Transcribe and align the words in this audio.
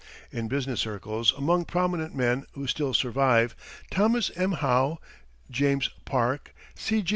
In 0.31 0.47
business 0.47 0.79
circles 0.79 1.31
among 1.37 1.65
prominent 1.65 2.15
men 2.15 2.47
who 2.53 2.65
still 2.65 2.91
survive, 2.95 3.55
Thomas 3.91 4.31
M. 4.35 4.53
Howe, 4.53 4.97
James 5.51 5.91
Park, 6.05 6.55
C.G. 6.73 7.07